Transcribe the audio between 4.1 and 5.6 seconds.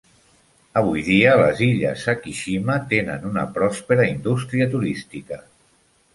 indústria turística.